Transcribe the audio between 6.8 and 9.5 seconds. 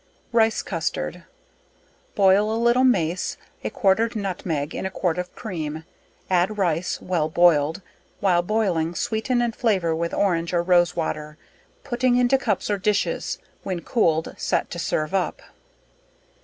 (well boiled) while boiling sweeten